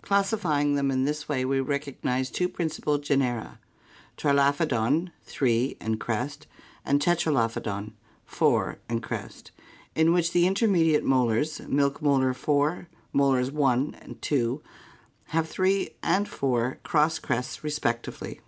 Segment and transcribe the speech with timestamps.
[0.00, 3.58] Classifying them in this way we recognize two principal genera,
[4.16, 5.06] TrUophodon (Gr.
[5.06, 6.46] t/m, three, and Xtfyos, crest)
[6.84, 7.90] and Tetralophodon (Gr.
[7.90, 7.92] Terpar,
[8.24, 9.50] four, and Xctyo?, crest)
[9.96, 14.62] in which the intermediate molars (milk molar 4, molars 1, 2)
[15.24, 18.40] have three and four cross crests respectively.